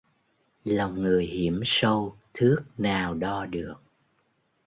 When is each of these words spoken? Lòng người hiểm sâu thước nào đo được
Lòng 0.63 1.01
người 1.01 1.25
hiểm 1.25 1.61
sâu 1.65 2.17
thước 2.33 2.59
nào 2.77 3.15
đo 3.15 3.45
được 3.45 3.75